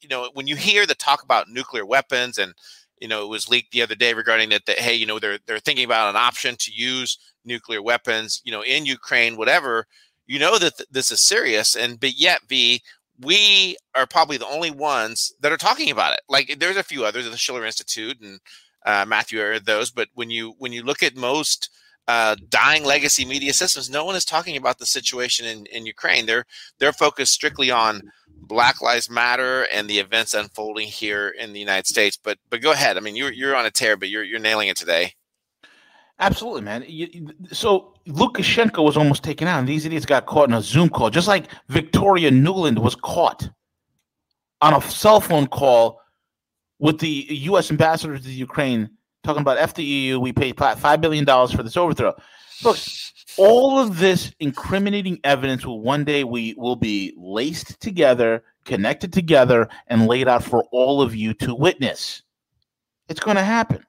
[0.01, 2.53] you know, when you hear the talk about nuclear weapons, and
[2.99, 5.39] you know, it was leaked the other day regarding that, that hey, you know, they're
[5.45, 9.85] they're thinking about an option to use nuclear weapons, you know, in Ukraine, whatever.
[10.27, 12.81] You know that th- this is serious, and but yet, V,
[13.21, 16.21] we are probably the only ones that are talking about it.
[16.29, 18.39] Like, there's a few others, the Schiller Institute and
[18.85, 21.69] uh, Matthew are those, but when you when you look at most
[22.07, 26.25] uh, dying legacy media systems, no one is talking about the situation in, in Ukraine.
[26.25, 26.45] They're
[26.79, 28.01] they're focused strictly on
[28.41, 32.17] Black Lives Matter and the events unfolding here in the United States.
[32.17, 32.97] But but go ahead.
[32.97, 35.13] I mean, you're you're on a tear, but you're you're nailing it today.
[36.19, 36.83] Absolutely, man.
[36.85, 40.89] You, so Lukashenko was almost taken out, and these idiots got caught in a Zoom
[40.89, 43.49] call, just like Victoria Nuland was caught
[44.61, 46.01] on a cell phone call
[46.79, 47.71] with the U.S.
[47.71, 48.89] ambassador to Ukraine,
[49.23, 50.19] talking about F the EU.
[50.19, 52.13] We paid five billion dollars for this overthrow.
[52.63, 52.77] Look,
[53.37, 59.69] all of this incriminating evidence will one day we will be laced together, connected together,
[59.87, 62.23] and laid out for all of you to witness.
[63.07, 63.85] It's going to happen.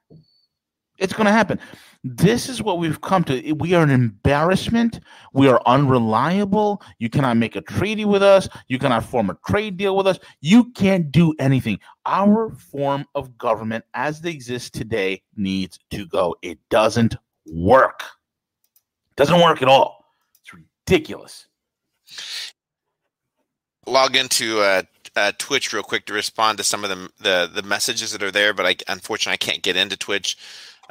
[1.01, 1.59] It's going to happen.
[2.03, 3.53] This is what we've come to.
[3.53, 4.99] We are an embarrassment.
[5.33, 6.81] We are unreliable.
[6.99, 8.47] You cannot make a treaty with us.
[8.67, 10.19] You cannot form a trade deal with us.
[10.41, 11.79] You can't do anything.
[12.05, 16.35] Our form of government, as they exist today, needs to go.
[16.43, 17.15] It doesn't
[17.47, 18.03] work.
[19.09, 20.05] It Doesn't work at all.
[20.41, 21.47] It's ridiculous.
[23.87, 24.83] Log into uh,
[25.15, 28.31] uh, Twitch real quick to respond to some of the the, the messages that are
[28.31, 30.37] there, but I unfortunately I can't get into Twitch.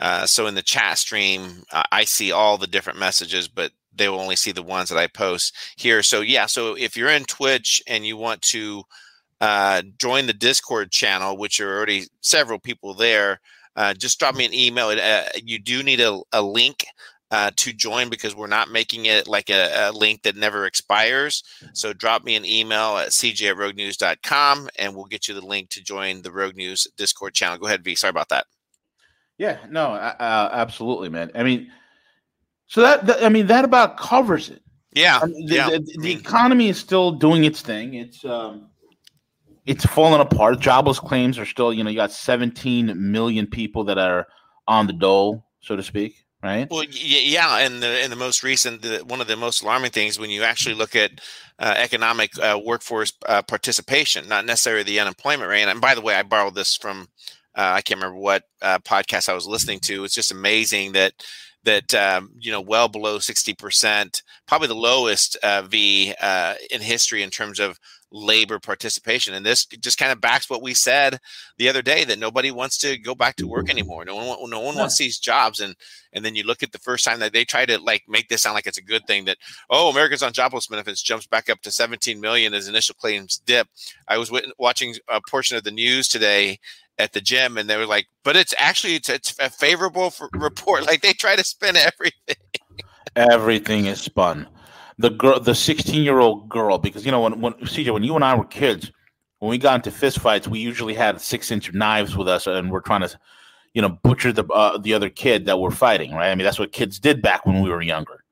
[0.01, 4.09] Uh, so in the chat stream, uh, I see all the different messages, but they
[4.09, 6.03] will only see the ones that I post here.
[6.03, 8.83] So yeah, so if you're in Twitch and you want to
[9.43, 13.41] uh, join the Discord channel, which are already several people there,
[13.77, 14.89] uh, just drop me an email.
[14.89, 16.87] Uh, you do need a, a link
[17.57, 21.45] to join because we're not making it like a, a, link that never expires.
[21.75, 25.69] So drop me an email at cj at roguenews.com and we'll get you the link
[25.71, 27.59] to join the Rogue News Discord channel.
[27.59, 27.95] Go ahead, V.
[27.95, 28.47] Sorry about that.
[29.41, 31.31] Yeah, no, uh, absolutely, man.
[31.35, 31.73] I mean,
[32.67, 34.61] so that, that, I mean that about covers it.
[34.93, 35.71] Yeah, I mean, the, yeah.
[35.71, 37.95] The, the, economy is still doing its thing.
[37.95, 38.69] It's um,
[39.65, 40.61] it's falling apart.
[40.61, 44.27] Jobless claims are still, you know, you got 17 million people that are
[44.69, 46.69] on the dole, so to speak right?
[46.71, 50.19] Well, yeah, and the in the most recent, the, one of the most alarming things
[50.19, 51.21] when you actually look at
[51.59, 55.65] uh, economic uh, workforce uh, participation, not necessarily the unemployment rate.
[55.65, 57.09] And by the way, I borrowed this from
[57.57, 60.05] uh, I can't remember what uh, podcast I was listening to.
[60.05, 61.13] It's just amazing that
[61.65, 67.23] that um, you know well below 60% probably the lowest uh, v uh, in history
[67.23, 67.79] in terms of
[68.13, 69.35] labor participation.
[69.35, 71.19] And this just kind of backs what we said
[71.59, 74.05] the other day that nobody wants to go back to work anymore.
[74.05, 75.61] No one, no one wants these jobs.
[75.61, 75.75] And
[76.13, 78.43] and then you look at the first time that they try to like make this
[78.43, 79.39] sound like it's a good thing that
[79.71, 83.69] oh Americans on jobless benefits jumps back up to 17 million as initial claims dip.
[84.09, 86.59] I was watching a portion of the news today
[87.01, 90.87] at the gym and they were like, but it's actually it's, it's a favorable report.
[90.87, 92.37] Like they try to spin everything.
[93.17, 94.47] everything is spun
[95.01, 98.15] the girl, the 16 year old girl, because you know when when CJ, when you
[98.15, 98.93] and I were kids,
[99.39, 102.71] when we got into fist fights, we usually had six inch knives with us, and
[102.71, 103.19] we're trying to,
[103.73, 106.31] you know, butcher the uh, the other kid that we're fighting, right?
[106.31, 108.25] I mean, that's what kids did back when we were younger.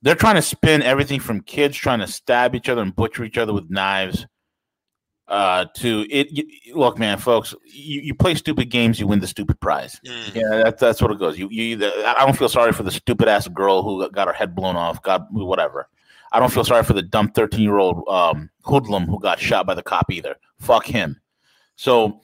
[0.00, 3.38] They're trying to spin everything from kids trying to stab each other and butcher each
[3.38, 4.26] other with knives
[5.32, 6.30] uh, to it.
[6.30, 9.98] You, look, man, folks, you, you play stupid games, you win the stupid prize.
[10.06, 10.34] Mm.
[10.34, 11.38] Yeah, that's that's what it goes.
[11.38, 14.34] You you either, I don't feel sorry for the stupid ass girl who got her
[14.34, 15.02] head blown off.
[15.02, 15.88] God, whatever.
[16.32, 19.66] I don't feel sorry for the dumb thirteen year old um, hoodlum who got shot
[19.66, 20.36] by the cop either.
[20.60, 21.18] Fuck him.
[21.76, 22.20] So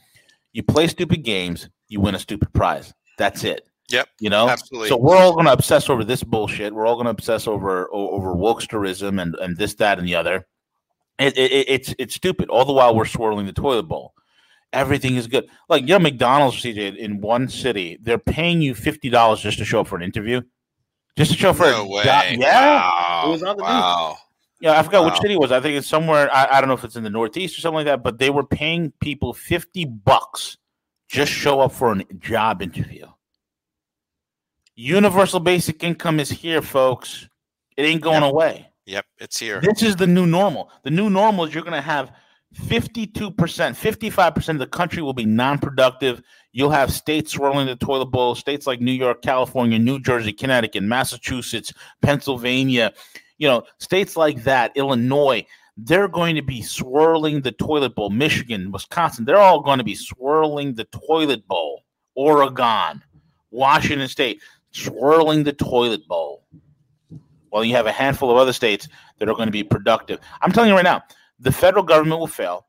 [0.52, 2.92] you play stupid games, you win a stupid prize.
[3.16, 3.66] That's it.
[3.88, 4.06] Yep.
[4.20, 4.90] You know, absolutely.
[4.90, 6.74] So we're all going to obsess over this bullshit.
[6.74, 10.46] We're all going to obsess over over wokesterism and and this, that, and the other.
[11.18, 12.48] It, it, it's it's stupid.
[12.48, 14.14] All the while we're swirling the toilet bowl.
[14.72, 15.48] Everything is good.
[15.68, 19.64] Like you know, McDonald's CJ in one city, they're paying you fifty dollars just to
[19.64, 20.42] show up for an interview.
[21.16, 22.04] just to show up for No a way.
[22.04, 22.24] job.
[22.36, 23.22] Yeah, Wow.
[23.26, 23.68] It was on the news.
[23.70, 24.16] wow.
[24.60, 24.78] yeah.
[24.78, 25.10] I forgot Wow.
[25.10, 25.50] which city it was.
[25.52, 26.28] I think it's somewhere.
[26.32, 28.02] I, I don't know if it's in the Northeast or something like that.
[28.04, 30.58] But they were paying people fifty bucks
[31.08, 33.06] just show up for a job interview.
[34.76, 37.28] Universal basic income is here, folks.
[37.76, 38.32] It ain't going Yep.
[38.32, 38.67] away.
[38.88, 39.60] Yep, it's here.
[39.60, 40.70] This is the new normal.
[40.82, 42.10] The new normal is you're going to have
[42.56, 46.22] 52%, 55% of the country will be non productive.
[46.52, 50.82] You'll have states swirling the toilet bowl, states like New York, California, New Jersey, Connecticut,
[50.82, 51.70] Massachusetts,
[52.00, 52.94] Pennsylvania,
[53.36, 55.44] you know, states like that, Illinois.
[55.76, 58.08] They're going to be swirling the toilet bowl.
[58.08, 61.84] Michigan, Wisconsin, they're all going to be swirling the toilet bowl.
[62.14, 63.02] Oregon,
[63.50, 64.40] Washington State,
[64.72, 66.46] swirling the toilet bowl
[67.50, 68.88] while you have a handful of other states
[69.18, 70.20] that are going to be productive.
[70.40, 71.02] I'm telling you right now,
[71.38, 72.66] the federal government will fail,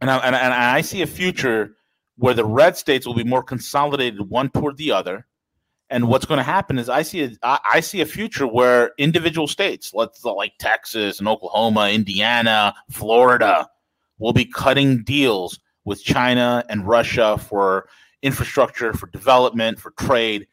[0.00, 1.76] and I, and, and I see a future
[2.16, 5.26] where the red states will be more consolidated one toward the other.
[5.90, 9.48] And what's going to happen is I see a, I see a future where individual
[9.48, 13.68] states, let's like Texas and Oklahoma, Indiana, Florida,
[14.18, 17.88] will be cutting deals with China and Russia for
[18.22, 20.46] infrastructure, for development, for trade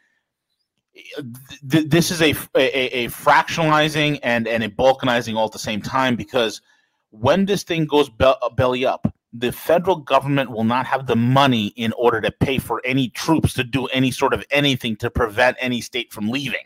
[1.69, 5.81] th- this is a, a a fractionalizing and and a balkanizing all at the same
[5.81, 6.61] time because
[7.09, 11.15] when this thing goes be- uh, belly up the federal government will not have the
[11.15, 15.09] money in order to pay for any troops to do any sort of anything to
[15.09, 16.63] prevent any state from leaving.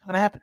[0.00, 0.42] What's going to happen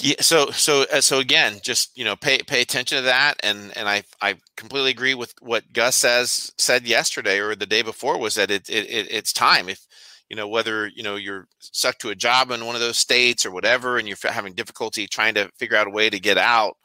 [0.00, 0.16] Yeah.
[0.20, 3.88] So so uh, so again, just you know, pay pay attention to that, and and
[3.88, 8.34] I I completely agree with what Gus says said yesterday or the day before was
[8.34, 9.86] that it, it, it it's time if
[10.28, 13.46] you know whether you know you're stuck to a job in one of those states
[13.46, 16.76] or whatever, and you're having difficulty trying to figure out a way to get out.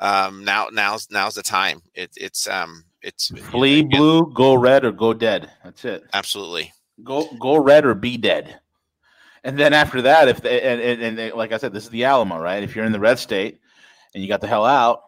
[0.00, 1.80] Um, now now's now's the time.
[1.94, 5.50] It, it's um it's Flee again, blue, go red, or go dead.
[5.64, 6.04] That's it.
[6.12, 6.72] absolutely.
[7.04, 8.60] Go go red or be dead.
[9.44, 11.90] And then after that, if they, and, and, and they, like I said, this is
[11.90, 12.62] the Alamo, right?
[12.62, 13.58] If you're in the red state
[14.14, 15.02] and you got the hell out,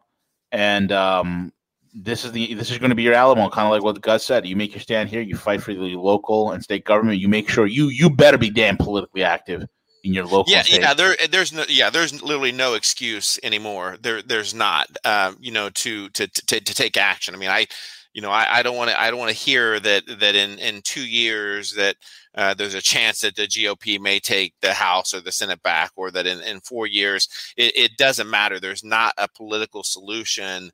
[0.52, 1.52] and um,
[1.94, 4.24] this is the this is going to be your Alamo, kind of like what Gus
[4.24, 4.46] said.
[4.46, 7.18] You make your stand here, you fight for the local and state government.
[7.18, 9.66] You make sure you you better be damn politically active
[10.04, 10.52] in your local.
[10.52, 10.80] yeah state.
[10.80, 15.52] yeah there there's no yeah there's literally no excuse anymore there there's not um you
[15.52, 17.66] know to to to, to take action i mean i
[18.12, 20.58] you know i, I don't want to i don't want to hear that that in
[20.58, 21.96] in two years that
[22.34, 25.90] uh, there's a chance that the GOP may take the House or the Senate back,
[25.96, 28.60] or that in, in four years, it, it doesn't matter.
[28.60, 30.70] There's not a political solution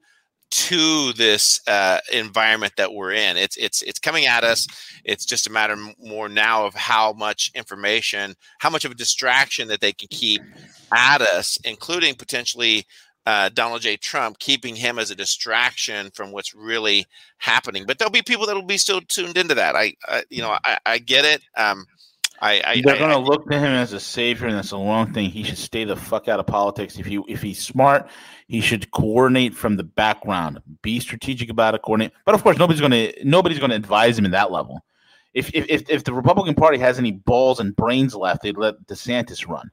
[0.49, 3.37] to this uh, environment that we're in.
[3.37, 4.67] It's it's it's coming at us.
[5.05, 9.69] It's just a matter more now of how much information, how much of a distraction
[9.69, 10.43] that they can keep
[10.95, 12.87] at us, including potentially
[13.27, 13.97] uh, Donald J.
[13.97, 17.07] Trump, keeping him as a distraction from what's really
[17.39, 17.85] happening.
[17.87, 19.75] But there'll be people that will be still tuned into that.
[19.75, 21.43] I, I you know, I, I get it.
[21.57, 21.87] Um,
[22.41, 25.13] I, I They're going to look to him as a savior, and that's a long
[25.13, 25.31] thing.
[25.31, 26.99] He should stay the fuck out of politics.
[26.99, 28.09] If he if he's smart,
[28.47, 32.13] he should coordinate from the background, be strategic about it, coordinate.
[32.25, 34.85] But of course, nobody's going to nobody's going to advise him in that level.
[35.33, 38.87] If, if if if the Republican Party has any balls and brains left, they'd let
[38.87, 39.71] DeSantis run.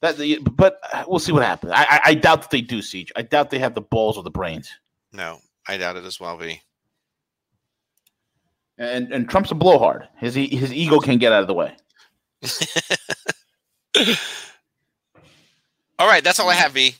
[0.00, 1.72] That, the, but uh, we'll see what happens.
[1.72, 3.10] I, I, I doubt that they do, CJ.
[3.16, 4.70] I doubt they have the balls or the brains.
[5.12, 6.36] no, I doubt it as well.
[6.36, 6.60] V.
[8.78, 10.08] And and Trump's a blowhard.
[10.18, 11.76] His his ego can get out of the way.
[15.98, 16.70] All right, that's all I have.
[16.72, 16.94] V.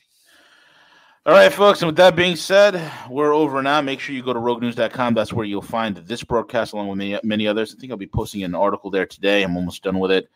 [1.25, 1.83] All right, folks.
[1.83, 3.81] And with that being said, we're over now.
[3.81, 5.15] Make sure you go to roguenews.com.
[5.15, 7.73] That's where you'll find this broadcast along with many, many others.
[7.77, 9.45] I think I'll be posting an article there today.
[9.45, 10.29] I'm almost done with it.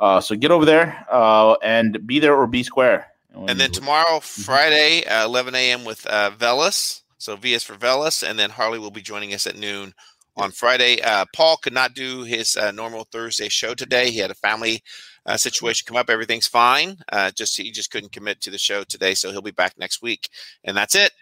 [0.00, 3.06] Uh, so get over there uh, and be there or be square.
[3.46, 5.84] And then tomorrow, Friday, uh, 11 a.m.
[5.84, 7.02] with uh, Velas.
[7.18, 9.94] So V is for Velas, and then Harley will be joining us at noon
[10.36, 11.00] on Friday.
[11.02, 14.10] Uh, Paul could not do his uh, normal Thursday show today.
[14.10, 14.82] He had a family
[15.26, 16.08] uh, situation come up.
[16.08, 16.96] Everything's fine.
[17.12, 20.02] Uh, just he just couldn't commit to the show today, so he'll be back next
[20.02, 20.28] week.
[20.64, 21.12] And that's it.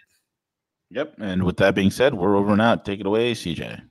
[0.91, 1.15] Yep.
[1.19, 2.85] And with that being said, we're over and out.
[2.85, 3.81] Take it away, CJ.